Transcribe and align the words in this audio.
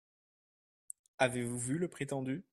Avez-vous 1.19 1.59
vu 1.59 1.77
le 1.77 1.87
prétendu? 1.87 2.43